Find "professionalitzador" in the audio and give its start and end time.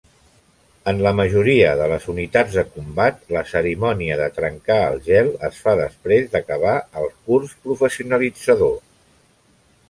7.69-8.77